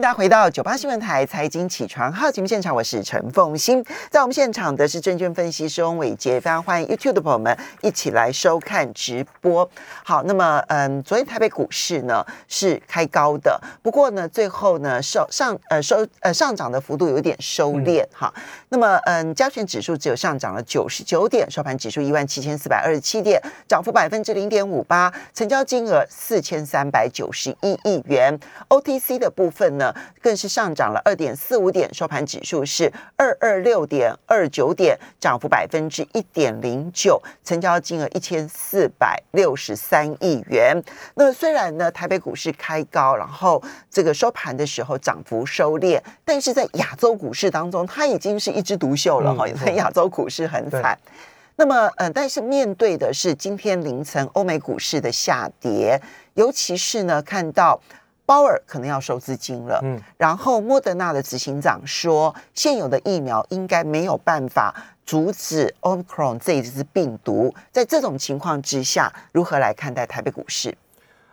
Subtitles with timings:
[0.00, 9.68] 大家回到九八新闻台财经起床号节目现场，我是陈凤欣，在我们现场的是证券分析师翁伟杰，非常欢迎 YouTube 的朋友们一起来收看直播。
[10.04, 18.32] 好，那么嗯，昨天台北股市呢是开高的，不过呢最后呢收上呃收呃上涨的幅度有点收敛哈。
[18.68, 28.38] 那么嗯，加权指数只有上涨了九十九点，收盘指数一万七千四百二十七点，涨幅百分之零点五八，成交金额四千三百九十一亿元。
[28.68, 29.85] OTC 的部分呢？
[30.22, 40.80] 更是上涨了二点四五点，收盘指数是二二六点二九点，涨幅百分之一点零九，成交金额一千四百六十三亿元。
[41.14, 49.46] 那虽然呢，台北股市开高，然后这个收盘的时候涨幅收敛，但是在亚洲股市当中，它已经是一枝独秀了哈。
[49.64, 50.98] 在亚洲股市很惨。
[51.56, 56.00] 那么，呃，但是面对的是今天凌晨欧美股市的下跌，
[56.34, 57.80] 尤其是呢，看到。
[58.26, 64.74] 鲍尔可能要收资金了，嗯，然后莫德纳的执行长说，现有的疫苗应该没有办法
[65.06, 67.54] 阻止 Omicron 这一支病毒。
[67.70, 70.76] 在这种情况之下，如何来看待台北股市？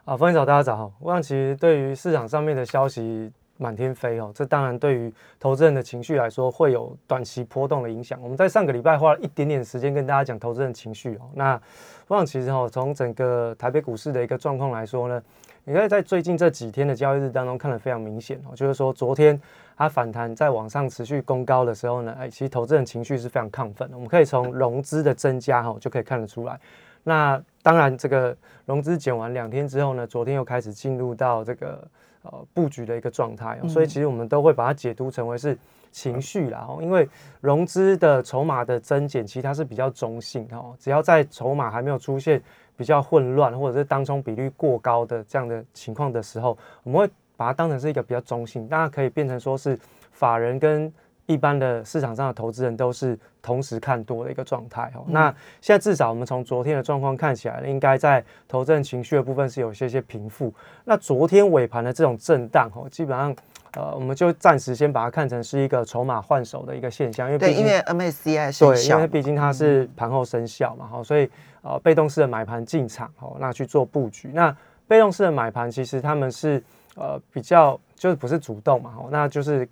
[0.05, 0.91] 啊，欢迎早，大家早。
[0.99, 8.21] 我想，其实对于市场上面的消息满天飞哦，这当然对于投资人的情绪来说，会有短期波动的影响。
[8.21, 11.21] 我们在上个礼拜花了一点点时间跟大家讲投资人情绪哦。
[11.33, 11.59] 那
[12.07, 15.19] 我想，其实哦，从整个台北股市的一个状况来说呢。
[15.65, 19.39] 你可以在最近这几天的交易日当中看得非常明显哦，就是说昨天
[19.77, 23.95] 它反弹在往上持续攻高的时候呢，哎，其实投资人情绪是非常亢奋的。
[23.95, 26.59] 我们可以从融资的增加哈就可以看得出来。
[27.03, 31.87] 那当然，这个融资减完两天之后呢，昨天又开始进入到这个
[32.23, 35.57] 呃布局的一个状态，所以其实我们都会把它解读成为是
[35.91, 36.67] 情绪啦。
[36.81, 37.07] 因为
[37.39, 42.41] 融资的筹码的增减其实它是比较中性哦，只要在筹码还没有出现。
[42.75, 49.77] 比较混乱，或者是当冲比率过高的这样的情况的时候，我们会把它当成是一个比较中性，大家可以变成说是
[50.11, 50.91] 法人跟
[51.25, 55.03] 一般的市场上的投资人都是同时看多的一个状态哦。
[55.07, 60.53] 那现在至少我们从昨天的状况看起来，应该在投资人情绪的部分是有些些平复。
[60.83, 63.35] 那昨天尾盘的这种震荡哦，基本上。
[63.75, 71.27] 呃，我们就暂时先把它看成是一个筹码换手的一个现象，因为对，因为 MSCI 对，因为毕竟它是盘后生效嘛，哈，所以
[71.63, 74.29] 呃，被动式的买盘进场，哦，那去做布局。
[74.33, 74.55] 那
[74.87, 76.61] 被动式的买盘其实他们是
[76.95, 79.67] 呃比较就是不是主动嘛，哦，那就是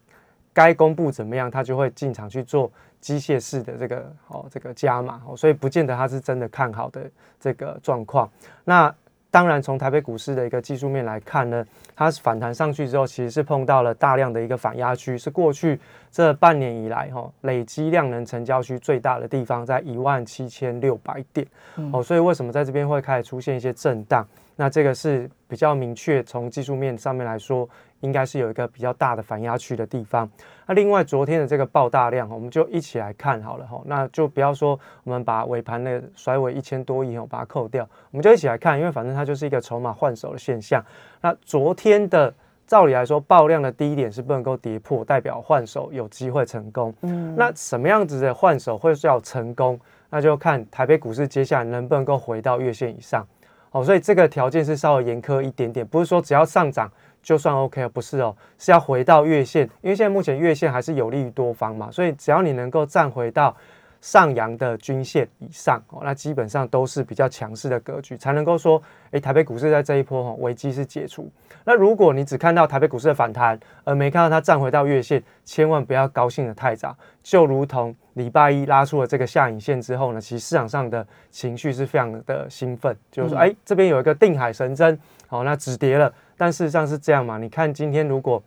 [0.53, 8.30] 该公布怎么样，他就会进场去做机械式的这个哦这个加码，哦，所以不见得他是真的看好的这个状况。
[8.63, 8.94] 那
[9.31, 11.66] 当然，从台北股市的一个技术面来看呢，
[11.96, 15.80] 它反弹上去之后，其实是碰到了大量的一个反压区，是过去
[16.12, 21.47] 这半年以来哈累积量能成交区最大的地方，在一万七千六百点
[21.94, 24.28] 哦，所以为什么在这边会开始出现一些震荡？
[24.58, 27.68] 那这个是比较明确，从技术面上面来说。
[28.01, 30.29] 应该是有一个比较大的反压区的地方。
[30.67, 33.81] 那另外昨天的这个爆大量，我们就一起来看好了哈。
[33.85, 40.84] 那就不要说我们把尾盘的甩尾一千多亿哦，把它扣掉，我们就一起来看，因为反正它就是一个筹码换手的现象。
[41.22, 42.34] 那昨天的
[42.67, 46.94] 照理来说，爆量的低点是不能够跌破，代表换手有机会成功。
[47.01, 49.79] 嗯，那什么样子的换手会叫成功？
[50.09, 53.28] 那就看台北股市接下来能不能够回到月线以上。
[53.72, 56.91] 哦，所以这个条件是稍微严苛一点点，不是说只要上涨。
[57.22, 63.56] 就算 OK 了，不是哦，是要回到月线，因为现在目前月线还是有利于多方嘛，所以只要你能够站回到
[64.02, 68.81] 上扬的均线以上哦，那基本上都是比较强势的格局，才能够说，
[69.12, 71.30] 诶，台北股市在这一波哈危机是解除。
[71.64, 76.98] 那如果你只看到台北股市的反弹，而没看到它站回到月线，千万不要高兴的太早。
[77.22, 86.12] 就如同礼拜一拉出了这个下影线之后呢，其实市场上的情绪是非常的兴奋，就是说，哎，这边有一个定海神针，好，那止跌了。
[86.41, 87.38] 但事实上是这样嘛？
[87.38, 88.41] 你看今天，如果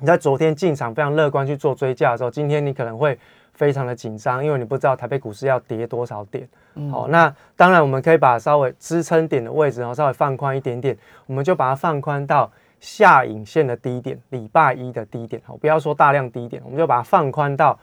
[0.00, 3.18] 你在昨天进场非常乐观去做追加的时候，今天你可能会
[3.52, 6.48] 非常的紧张，因为你不知道台北股市要跌多少点。
[6.90, 10.96] 好，那当然我们可以把稍微支撑点的位置，然后稍微放宽一点点，
[11.26, 15.42] 我们就把它放宽到下影线的低点，礼拜一的低点。
[15.44, 17.78] 好，不要说大量低点，我们就把它放宽到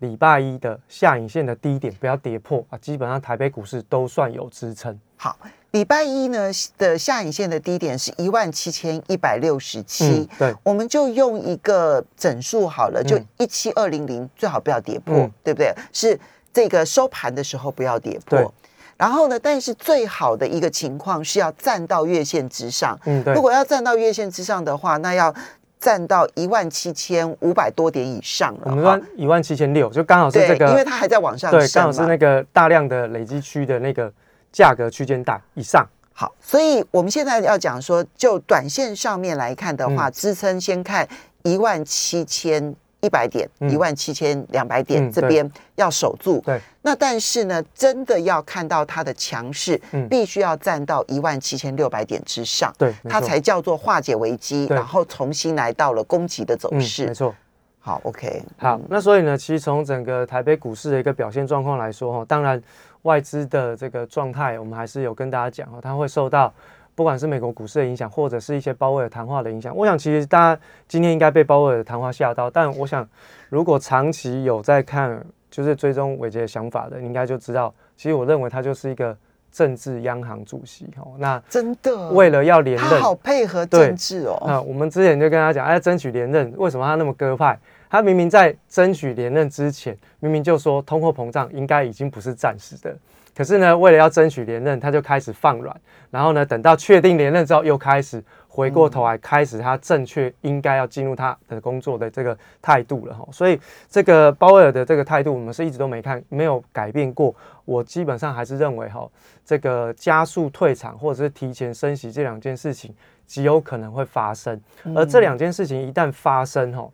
[0.00, 2.76] 礼拜一的下影线的低点，不要跌破啊。
[2.78, 4.98] 基本上台北股市都算有支撑。
[5.16, 5.36] 好。
[5.72, 15.74] 礼拜一呢的下影线的低点是一万七千一百六十七，对，我们就用一个整数好了，就一七二零零，最好不要跌破，对不对？
[15.92, 16.18] 是
[16.54, 18.50] 这个收盘的时候不要跌破。
[18.96, 22.98] 然后呢，但是最好的一个情况是要站到月线之上。
[23.04, 23.34] 嗯，对。
[23.34, 25.34] 如果要站到月线之上的话，那要
[25.78, 28.62] 站到一万七千五百多点以上了。
[28.64, 34.10] 我们说一万七千六，就刚好是这个，因为它还在往上对，刚好是那个大量的累积区的那个。
[34.56, 41.06] 价格区间大以上，好，所以我们现在要讲说，就短线上面来看的话，支撑先看
[41.42, 46.40] 一万七千一百点，一万七千两百点这边要守住。
[46.42, 46.58] 对。
[46.80, 57.04] 那但是呢，真的要看到它的强势，必须要站到一万七千六百点之上，对，它才叫做化解危机，然后重新来到了攻击的走势。
[57.04, 57.34] 没错。
[57.78, 58.42] 好，OK。
[58.56, 62.60] 好，那所以呢，其实从整个台北股市的一个表现状况来说，哈，当然
[63.06, 66.52] 外资的这个状态，我们还是有跟大家讲，哦，它会受到
[66.94, 69.74] 不管是美国股市的影响，或者是一些鲍威尔谈话的影响。
[69.74, 73.08] 我想，其实大家今天应该被鲍威尔的谈话吓到，但我想，
[73.48, 79.16] 如果长期有在看，就是追踪伟杰的想法的，应该就知道，其实我认为他就是一个。
[79.52, 84.36] 政治央行主席哦，那真的为了要连任，他好配合政治哦。
[84.46, 87.58] 那我们之前就跟他讲，哎，争取连任，为什么他那么鸽派？
[87.96, 92.94] 他明明在争取连任之前，明明就说通货膨胀应该已经不是暂时的。
[93.34, 95.74] 可是呢，为了要争取连任，他就开始放软，
[96.10, 103.26] 然后呢，等到确定连任之后，又开始回过头来，开始他正确应该要进入他的工作的这个态度了哈。
[103.32, 103.58] 所以
[103.88, 107.34] 这个鲍威尔的这个态度，我们是一直都没看，没有改变过。
[107.64, 109.08] 我基本上还是认为哈，
[109.44, 112.94] 这个加速退场或者是提前升息这两件事情
[113.26, 114.58] 极有可能会发生，
[114.94, 116.88] 而这两件事情一旦发生哈，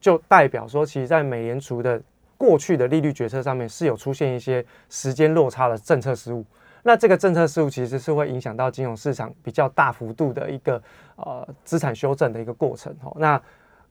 [0.00, 2.00] 就代表说，其实在美联储的。
[2.40, 6.44] 过去的利率决策上面是有出现一些时间落差的政策失误，
[6.84, 10.80] 那这个政策失误其实是会影响到金融市场比较大幅度的一个
[11.16, 13.12] 呃资产修正的一个过程哦。
[13.18, 13.42] 那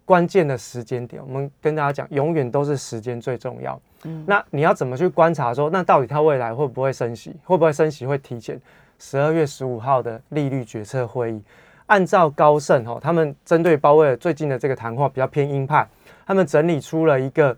[0.06, 3.78] 关键的时间点，我们跟大家讲，永远都是时间最重要。
[4.06, 7.36] 嗯，那你要怎么去观察说，那到底它未来会不会升息？
[7.44, 8.06] 会不会升息？
[8.06, 8.58] 会提前
[8.98, 11.44] 十二月十五号的利率决策会议？
[11.88, 15.86] 按照高盛哈，他们针对鲍威尔最近的这个谈话比较偏鹰派，
[16.28, 17.58] 他们整理出了一个。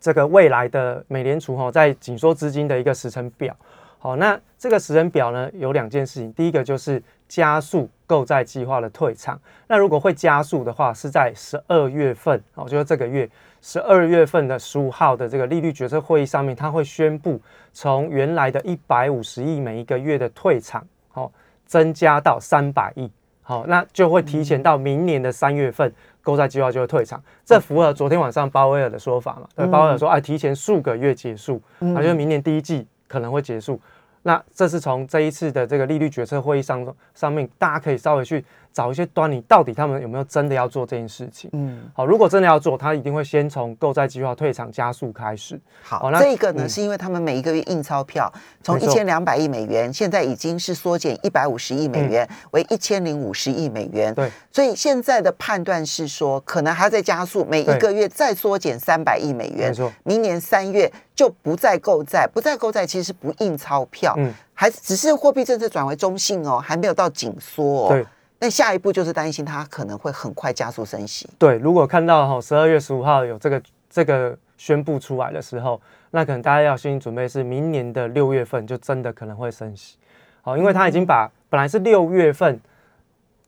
[0.00, 3.54] 这个未来的美联储哈，在紧缩资金的一个时程表，
[3.98, 13.28] 好，那这个时程表呢，有两件事情，第一个就是加速购债计划的退场，那如果会加速的话，是在十二月份，哦，就是这个月
[13.60, 17.40] 十二月份的十五号的这个利率决策会议上面，他会宣布
[17.72, 21.32] 从原来的一百五十亿每一个月的退场，好，
[21.66, 23.10] 增加到三百亿，
[23.48, 25.90] 好，那就会提前到明年的三月份。
[26.20, 29.48] 购债计划就会退场，这符合昨天晚上鲍威尔的说法嘛？
[29.56, 33.80] 对，鲍威尔说，哎，提前数个月结束，啊，就是明年第一季可能会结束。
[34.24, 38.44] 那这是从这一次的这个利率决策会议上上面，大家可以稍微去。
[38.78, 41.50] 找一些端倪，到底他们有没有真的要做这件事情？
[41.52, 45.60] 嗯，好，如果真的要做，他一定会先从购债计划退场加速开始。
[45.82, 48.32] 好，那这个呢，是因为他们每一个月印钞票
[48.62, 54.14] 从一千两百亿美元，现在已经是缩减一百五十亿美元为一千零五十亿美元。
[54.14, 59.70] 对，所以现在的判断是说，可能还在加速，每一个月再缩减三百亿美元。
[59.70, 67.88] 没错，明年三月就不再购债，不再购债其实是不印钞票，嗯，还只是货币政策转为中性哦，还没有到紧缩哦。
[67.88, 68.06] 对。
[68.40, 71.28] 那下一步就是担心它可能会很快加速升息。
[71.38, 75.80] 对，如果看到哈十二月十五号有这个这个宣布出来的时候，
[76.12, 79.96] 那可能大家要心理准备是明年的六月份就真的可能会升息。
[80.40, 82.60] 好，因为他已经把本来是六月份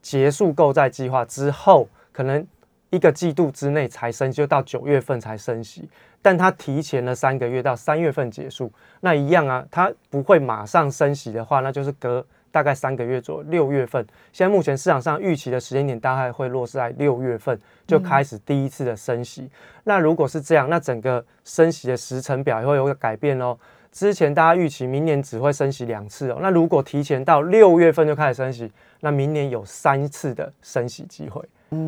[0.03, 2.45] 结束购债计划之后，可能
[2.91, 5.89] 一个季度之内才升，就到九月份才升息，
[6.21, 8.73] 但他提前了三个月到三月份结束，
[9.03, 12.27] 那一样啊，他不会马上升息的话，那就是隔。
[12.51, 19.49] 大概三个月左右，六月份，现在目前市场上预期的时间点大概会落实在六月份就开始第一次的升息。
[19.85, 23.57] 那如果是这样，那整个升息的时程表也会有个改变哦。
[23.93, 28.71] 之前大家预期明年只会升息两次哦，那如果提前到六月份就开始升息，
[29.01, 31.43] 那明年有三次的升息机会。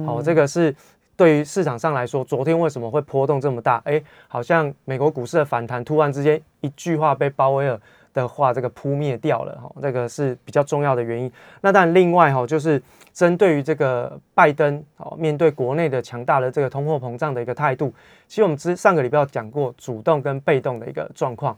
[0.07, 0.75] 好，这个是
[1.17, 3.81] 对于市场上来说，昨天为什么会波动这么大？
[3.85, 7.81] 哎，好像美国股市的反弹突然之间一句话被鲍威尔。
[8.13, 11.31] 的话，这个扑灭掉了哈，这个是比较重要的原因。
[11.61, 17.93] 那但另外哈，就是针对于这个拜登哦，面对国内的强大的这个通货膨胀的一个态度，
[18.29, 21.57] 其实我们之上个礼拜讲过主动跟被动的一个状况，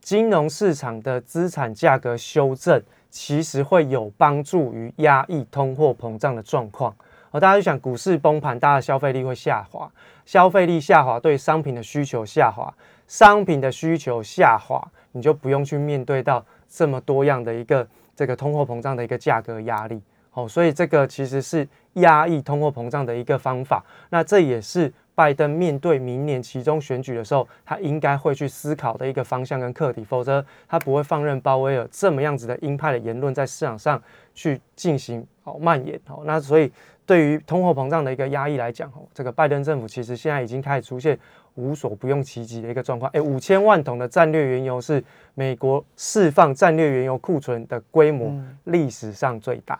[0.00, 6.94] 金融市场的资产价格修正其实会有帮助于压抑通货膨胀的状况。
[7.30, 9.90] 哦，大家就想股市崩盘，大家的消费力会下滑，
[10.24, 12.72] 消费力下滑对商品的需求下滑，
[13.06, 14.80] 商品的需求下滑。
[15.16, 20.00] 你就不用去面对到这么多样的一个这个通货膨胀的一个价格压力，
[20.32, 23.82] 哦，所以这个其实是压抑通货膨胀的一个方法。
[24.10, 34.00] 那这也是拜登面对明年其中选举的时候，他应该会去思考的一个方向跟课题，否则他不会放任鲍威尔这么样子的鹰派的言论在市场上
[34.34, 36.22] 去进行哦蔓延哦。
[36.26, 36.70] 那所以
[37.06, 41.18] 对于通货膨胀的一个压抑来讲，哦，这个拜登政府其实现在已经开始出现
[41.56, 43.10] 无所不用其极的一个状况。
[43.10, 45.02] 哎，五千万桶的战略原油是
[45.34, 48.32] 美国释放战略原油库存的规模
[48.64, 49.78] 历史上最大，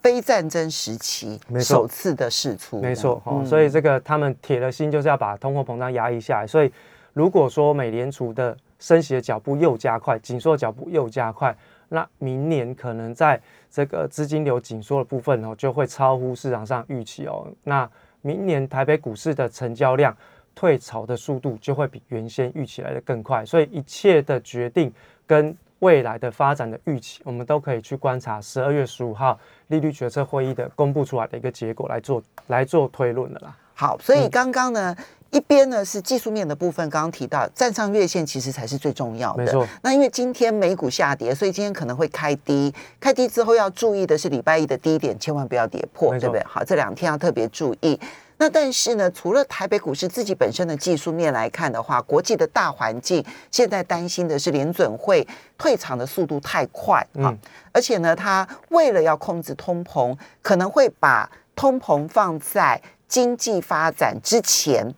[0.00, 2.80] 非战争时期首次的释出。
[2.80, 6.46] 没错，哦，所以这个他们铁了心就是要把通货膨胀压抑下来。
[6.46, 6.70] 所以
[7.12, 11.56] 如果说美联储的升息的脚步又加快，紧缩的脚步又加快。
[11.88, 13.38] 那明年可能在
[13.70, 17.46] 这个资金流紧缩的部分哦，就会超乎市场上预期哦。
[17.64, 17.86] 那
[18.22, 20.16] 明年台北股市的成交量
[20.54, 24.92] 退潮的速度就会比原先预期来的更快，所以一切的决定
[25.26, 33.56] 跟未来的发展的预期，我们都可以去观察十二月十五号利率决策会议的公布出来的一个结果来做来做推论的啦。
[33.74, 34.96] 好，所以刚刚呢。
[35.32, 39.42] 一边呢是技术面的部分，刚刚提到站上月线其实才是最重要的。
[39.42, 39.66] 没错。
[39.82, 42.70] 那因为今天美股下跌，所以今天可能会开低。
[43.00, 46.44] 开低之后要注意的是礼拜一的低点，千万不要跌破，对不对？
[46.44, 47.98] 好，这两天要特别注意。
[48.42, 55.24] 那但是呢，除了台北股市自己本身的技术面来看的话，国际的大环境现在担心的是联准会
[55.56, 57.32] 退场的速度太快啊，
[57.70, 64.92] 而且呢，他为了要控制通膨，可能会把通膨放在经济发展之前。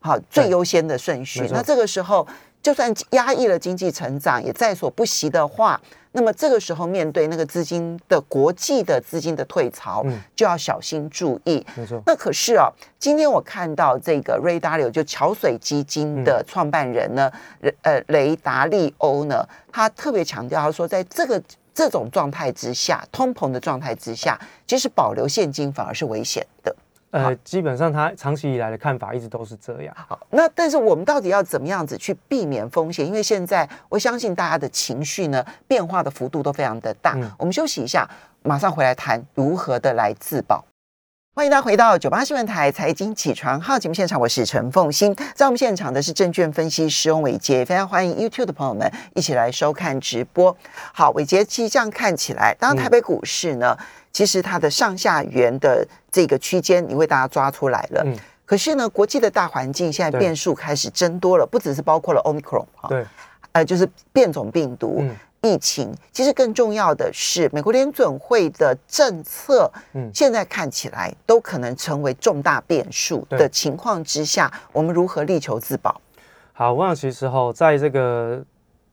[0.00, 1.46] 好，最优先的顺序。
[1.52, 2.26] 那这个时候，
[2.62, 5.78] 就算压抑了经济成长，也在所不惜的话，
[6.18, 11.64] 那么这个时候面对那个资金的国际的资金的退潮，就要小心注意。
[11.76, 12.02] 没错。
[12.04, 17.30] 那可是啊，今天我看到这个瑞达流，就桥水基金的创办人呢，
[17.82, 21.40] 呃，雷达利欧呢，他特别强调，他说，在这个
[21.72, 26.74] 这种状态之下，通膨的状态之下，其实保留现金反而是危险的。
[27.10, 29.94] 呃，基本上他长期以来的看法一直都是这样。
[30.08, 33.06] 好，那但是我们到底要怎么样子去避免风险？
[33.06, 37.16] 因为现在我相信大家的情绪呢变化的幅度都非常的大。
[37.38, 38.08] 我们休息一下，
[38.42, 40.64] 马上回来谈如何的来自保。
[41.34, 50.56] 欢迎大家回到九八新闻台财经起床号节目现场，我是陈凤欣，在我们现场的是证券分析师翁伟杰，非常欢迎 YouTube 的朋友们一起来收看直播。
[50.92, 53.76] 好，伟杰，其实这样看起来，当台北股市呢。
[54.10, 58.02] 其实它的上下缘的这个区间，你为大家抓出来了。
[58.04, 58.16] 嗯。
[58.44, 62.88] 可是呢，国际的大环境现在变数开始增多了，不只是包括了 Omicron 哈。
[62.88, 63.06] 对。
[63.52, 65.04] 呃，就是变种病毒
[65.42, 65.94] 疫情。
[66.12, 76.00] 其实更重要的是，美国联准会的政策，嗯，现在看起来都可能成为重大变数的情况之下，我们如何力求自保？
[76.52, 78.44] 好，我想其实哈，在这个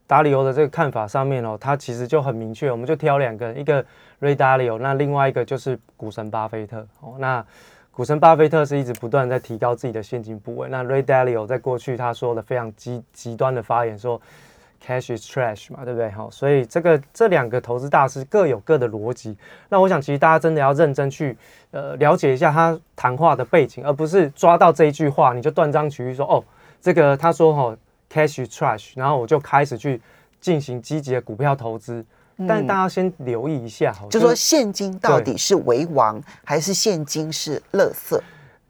[0.07, 3.85] 达里欧的这个看法上面哦，他其实就很明确，我们就挑两个，一个。
[4.19, 7.15] 瑞达里欧，那另外一个就是股神巴菲特哦。
[7.19, 7.45] 那
[7.91, 10.69] 股神巴菲特是一直不断在提高自己的现金部位。
[10.69, 14.19] 那瑞达利欧在过去他说的非常极极端的发言说
[14.85, 16.11] ，cash is trash 嘛，对不对？
[16.11, 19.35] 好，所以这个这两个投资大师各有各的逻辑。
[19.69, 21.37] 那我想其实大家真的要认真去
[21.71, 26.43] 呃了解一下他谈话的背景，而不是抓到这一句话你就断章取义说哦，
[26.81, 27.77] 这个他说哈
[28.11, 29.99] cash is trash，然后我就开始去
[30.39, 32.05] 进行积极的股票投资。
[32.45, 38.19] 但大家先留意一下，就说现金到底是为王还是现金是垃圾？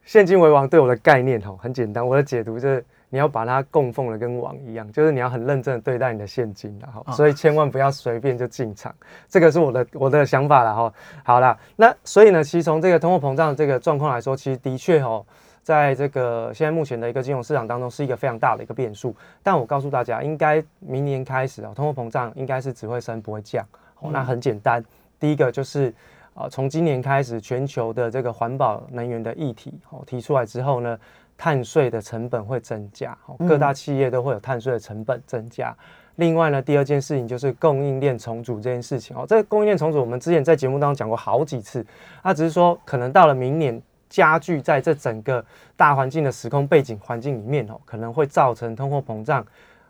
[0.04, 8.94] 现金为王对我的概念哈很简单，我的解读就是你要把它供奉的跟王一样，就是你要很认真的对待你的现金然后所以千万不要随便就进场，
[9.28, 10.94] 这个是我的我的想法了哈。
[11.24, 15.26] 好了，那所以呢，其实从这个通货膨胀这个状况来说，其实的确哦。
[15.66, 19.16] 在这个现在目前的一个金融市场当中，是一个非常大的一个变数。
[19.42, 23.66] 但我告诉大家，应该明年开始啊，通货膨胀应该是只会升不会降。
[24.00, 24.86] 哦，那很简单，
[25.20, 25.92] 第一个就是
[26.36, 31.00] 啊，从今年开始，全球的这个环保能源的议题哦提出来之后呢，
[31.36, 35.76] 碳税的成本会增加，各大企业都会有碳税的成本增加。
[36.18, 41.84] 另外呢，第二件事情就是供应链重组这件事情哦，这个供应链重组我们之前在节目当中讲过好几次，
[42.24, 43.82] 那只是说可能到了明年。
[44.08, 45.44] 加剧在这整个
[45.76, 49.46] 大环境的时空背景环境里面哦，可能会造成通货膨胀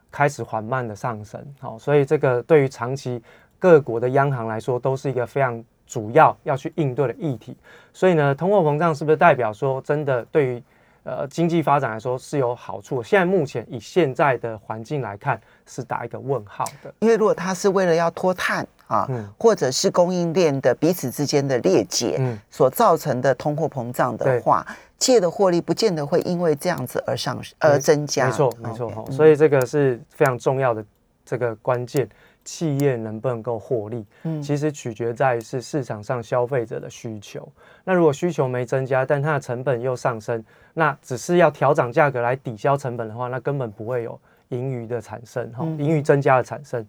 [0.10, 1.46] 开始缓慢的上升。
[1.60, 3.22] 好，所以这个对于长期
[3.60, 7.56] 各国的央行来说，都是一个非常主要要去应对的议题。
[7.94, 10.64] 所以呢，通货膨胀是不是代表说真的对于
[11.04, 13.02] 呃经济发展来说是有好处？
[13.04, 16.94] 现在目前以现在的环境来看，是打一个问号的。
[17.00, 18.68] 因为如果它是为了要脱碳。
[18.88, 24.64] 啊，或者是供应链的彼此之间的裂解所造成的通货膨胀的话，
[25.00, 28.28] 企业的获利不见得会因为这样子而上而增加。
[28.28, 29.04] 没错，没错哈。
[29.10, 30.86] 所以这个是非常重要的
[31.26, 32.08] 这个关键，
[32.46, 37.46] 企业能不能够获利，嗯其实取决在是市场上消费者的需求。
[37.84, 40.42] 那如果需求没增加，但它的成本又上升，
[40.74, 44.18] 那只是要调涨价格来抵消成本的话，那根本不会有。
[44.50, 46.86] 盈余的产生，哈，盈余增加的产生，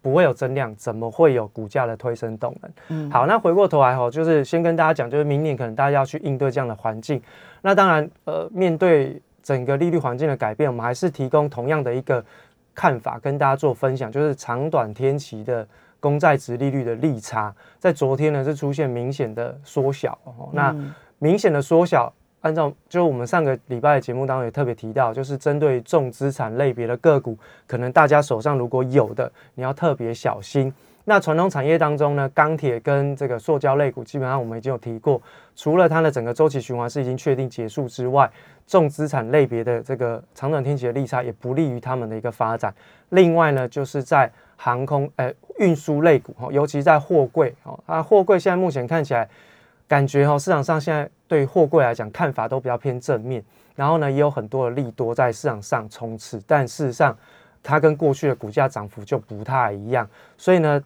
[0.00, 2.72] 不会有增量，怎么会有股价的推升动能？
[2.88, 7.20] 嗯，好，那回过头来哈，就是先跟大家讲，就是明年可能大家要去应对这样的环境。
[7.60, 12.24] 那当然，呃，面对整个利率环境的改变，我们还是提供同样的一个
[12.74, 15.66] 看法跟大家做分享，就是长短天期的
[16.00, 20.18] 公债值利率的利差，在昨天呢是出现明显的缩小，
[20.52, 20.74] 那
[21.18, 22.12] 明显的缩小。
[22.40, 30.70] 按照就是我们上个礼拜的节目当中也特别提到，就是针对重资产类别的个股，可能大家手上如果有的，你要特别小心。
[31.04, 35.20] 那传统产业当中呢，钢铁跟这个塑胶类股，基本上我们已经有提过，
[35.54, 38.30] 除了它的整个周期循环是已经确定结束之外，
[38.66, 42.74] 重资产类别的这个长短天期的利差也不利于他们的一个发展。
[43.10, 49.28] 另外呢，就是在航空呃运输类股哈，尤其在货柜哦，啊货柜现在目前看起来。
[49.86, 53.44] 感觉哈，市场上现在对货柜来讲看法都比较偏正面，
[53.76, 57.14] 然后呢，也有很多的利多在市场上冲刺，但事实上
[57.62, 60.08] 它跟过去的股价涨幅就不太一样，
[60.38, 60.82] 所以呢，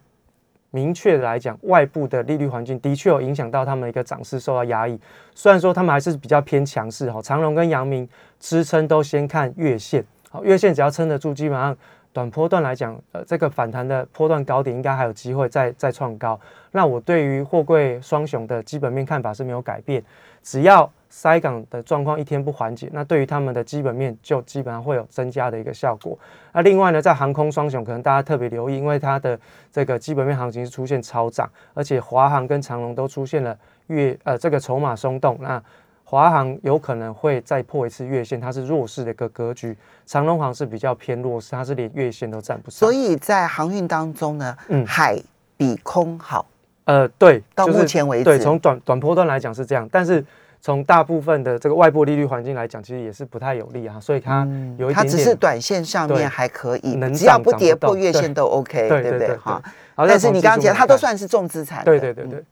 [0.71, 4.99] 明确来讲，外部的利率环境的确有影响到他们的一个涨势受到压抑。
[5.33, 8.07] 虽然说他们还是比较偏强势哈，长荣跟阳明
[8.39, 11.75] 支撑都先看月线，好，月线只要撑得住，基本上。
[12.11, 16.39] 短波段来讲，呃，这个反弹的波段高点应该还有机会再再创高。
[16.71, 20.03] 那我对于货柜双雄的基本面看法是没有改变，
[20.41, 26.17] 只要塞港的状况一天不缓解，那对于他们的基本面就基本上会有增加的一个效果。
[26.51, 29.39] 那另外呢，在航空双雄，可能大家特别留意，因为它的
[29.71, 35.37] 这个基本面行情是出现超涨，而且华航跟长龙都出现了月呃这个筹码松动。
[35.41, 35.61] 那
[36.09, 39.77] 华航有可能会再破一次月线，它是弱势的一个格局。
[40.07, 42.79] 长龙航是比较偏弱势，它是连月线都站不上。
[42.79, 45.21] 所以在航运当中呢，嗯，海
[45.55, 46.47] 比空好。
[46.85, 50.25] 呃，对，到目前为止，对，从短短波段来讲是这样，但是
[50.59, 53.99] 从大部分的这个外部利率环境来讲，其实也是不太有利啊。
[53.99, 54.47] 所以它
[54.79, 59.37] 有一点，它只是短线上面还可以，只要不跌破月线都 OK，对不对？
[59.37, 59.61] 哈。
[59.95, 61.85] 但是你刚刚讲，它都算是重资产。
[61.85, 62.43] 对对对对。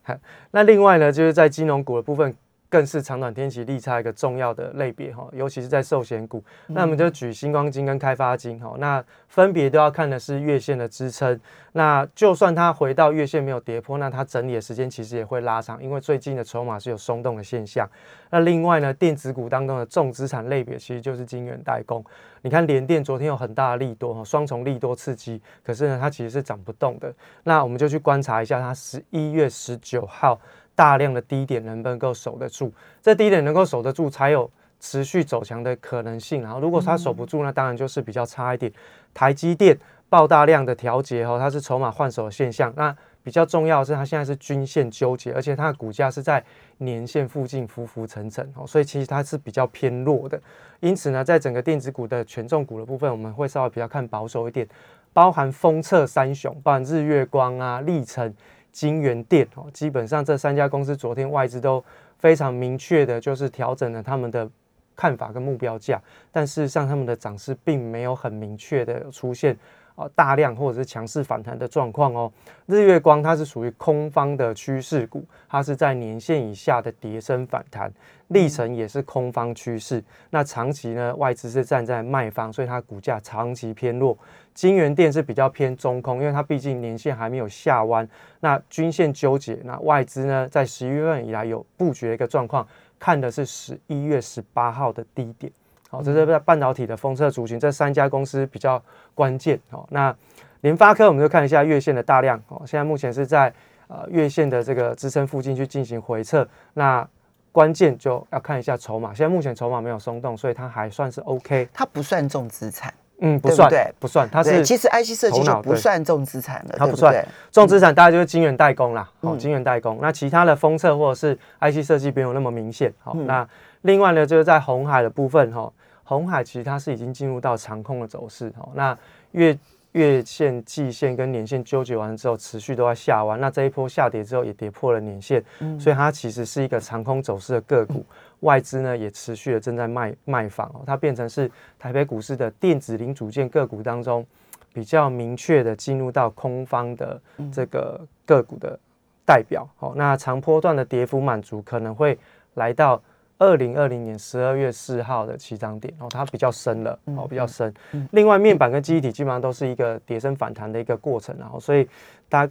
[0.51, 2.31] 那另外呢，就是在金融股的部分。
[2.69, 6.43] 更是长短天期利差一个重要的类别哈，尤其是在寿险股。
[6.67, 11.39] 那我们就举星光金跟开发金哈，那分别都要看的是月线的支撑。
[11.71, 17.87] 那就算它回到月线没有跌破，那它整理的时间其实也会拉长，因为最近的筹码是有松动的现象。
[18.29, 22.03] 那另外呢，电子股当中的重资产类别其实就是晶圆代工。
[22.41, 27.13] 你看联电昨天有很大的利多哈，双重利多刺激，可是呢它其实是涨不动的。
[27.43, 30.37] 那我们就去观察一下它十一月十九号。
[30.77, 32.71] 大量的低点能不能够守得住？
[33.01, 34.47] 这低点能够守得住，才有
[34.79, 36.43] 持续走强的可能性。
[36.43, 38.71] 然后，如果它守不住，那当然就是比较差一点。
[39.11, 39.75] 台积电
[40.07, 42.71] 爆大量的调节哈，它是筹码换手的现象。
[42.75, 46.43] 那比较重要的是，它现在是均线纠结，而且它的股价是在
[46.77, 50.39] 年线附近浮浮沉沉哦，所以其实它是比较偏弱的。
[50.79, 54.67] 因此呢，在整个电子股的权重股的部分，我们会稍微比较看保守一点，
[55.11, 58.31] 包含封测三雄，包含日月光啊、历程。
[58.77, 61.83] 金源店哦，基本上这三家公司昨天外资都
[62.19, 64.47] 非常明确的，就是调整了他们的
[64.95, 65.99] 看法跟目标价，
[66.31, 69.57] 但事实上他们的涨势并没有很明确的出现。
[69.97, 72.31] 啊，大量或者是强势反弹的状况哦。
[72.67, 77.91] 日月光它是属于空方的趋势股，它是在年线以下的跌升反弹，
[78.27, 80.01] 历程也是空方趋势。
[80.29, 84.15] 那长期呢，外资是站在卖方，所以它股价长期偏弱。
[84.53, 88.07] 金源店是比较偏中空，因为它毕竟年线还没有下弯，
[88.39, 89.59] 那均线纠结。
[89.63, 92.67] 那外资呢，在十一月份以来有布局的一个状况，
[92.99, 95.51] 看的是十一月十八号的低点。
[95.89, 98.81] 好，这是在半导体的封测族群，这三家公司比较
[99.15, 99.59] 关键。
[99.69, 100.13] 好，那
[100.61, 102.37] 联发科我们就看一下月线的大量。
[102.49, 103.53] 哦，现在目前是在
[103.87, 106.47] 呃月线的这个支撑附近去进行回撤。
[106.73, 107.07] 那
[107.51, 109.13] 关键就要看一下筹码。
[109.13, 111.67] 现在目前筹码没有松动，所以它还算是 OK。
[111.73, 114.29] 它不算重资产，嗯，不算，不算。
[114.29, 119.09] 它是其实 IC 设计就不算重资产了，它不算重资产，大概就是晶圆代工啦。
[119.21, 119.97] 好，晶圆代工。
[120.01, 122.93] 那其他的封测或者是 IC 设计没有那么明显。
[122.99, 123.47] 好，那
[123.81, 125.71] 另外呢，就是在红海的部分哈。
[126.07, 128.97] 红海其实它是已经进入到长空的走势哦，那
[129.31, 129.59] 月
[129.91, 133.37] 月线、季线跟年线纠结完之后，持续都在下弯。
[133.41, 135.43] 那这一波下跌之后，也跌破了年线，
[135.77, 138.05] 所以它其实是一个长空走势的个股。
[138.39, 144.25] 外资呢也持续的正在卖卖房哦，它变成是台北股市的电子零组件个股当中
[144.71, 148.79] 比较明确的进入到空方的这个个股的
[149.25, 149.67] 代表。
[149.75, 152.17] 好，那长波段的跌幅满足可能会
[152.53, 153.01] 来到。
[153.39, 157.73] 二零二零年十二月四号的起涨点，哦，它比较深了，哦，比较深。
[158.11, 161.87] 另外，面板跟记忆体基本上都是一个跌升反弹的一个过程，然后，所以
[162.29, 162.49] 它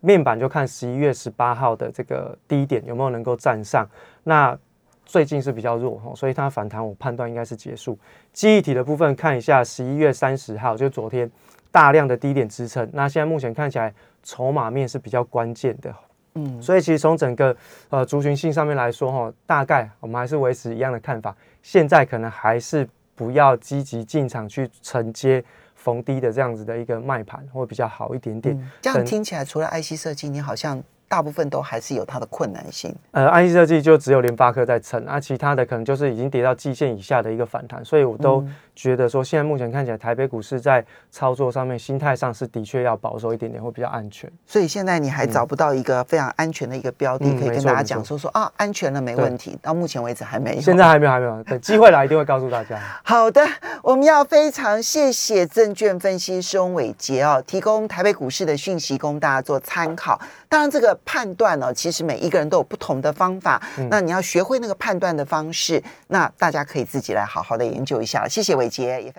[0.00, 3.84] 面板就看十一月十八号的这个低点有没有能够站上。
[4.22, 4.56] 那
[5.04, 7.98] 最近是比较弱哈，所以它反弹我判断应该是结束。
[8.32, 11.28] 记忆体的部分看一下，十一月三十号就昨天
[11.72, 15.92] 大量的低点支撑，那现在目前看起来筹码面是比较关键的，
[16.44, 17.56] 嗯，所以其实从整个
[17.90, 28.70] 呃族群性上面来说哈，大概我们还是维持一样的看法，现在可能还是不要积极进场去承接逢低的这样子的一个卖盘，会比较好一点点。
[28.80, 30.82] 这样听起来，除了 IC 设计，你好像。
[31.08, 32.94] 大部分都还是有它的困难性。
[33.12, 38.44] 呃，IC 设计就只有联发科在撑，那其他的可能就是已经跌到季线以下的一个反弹，所以我都
[38.76, 44.30] 觉得说，现在目前看起来台北股市在操作上面、心态上是的确要保守一点点，会比较安全。
[44.46, 49.58] 所以现在你还找不到一个非常安全的一个标的，可以跟大家讲说说啊，安全了没问题。
[49.62, 51.42] 到目前为止还没有，现在还没有，还没有。
[51.44, 52.78] 等 机会来一定会告诉大家。
[53.02, 53.44] 好的，
[53.82, 60.20] 我们要非常谢谢证券分析师翁伟杰哦，提供台北股市的讯息供大家做参考。
[60.48, 61.72] 当然，这个判断呢。
[61.74, 68.26] 其实每一个人都有不同的方法，那你要学会那个判断的方式，那大家可以自己来好好的研究一下。
[68.26, 69.12] 谢谢伟杰，也。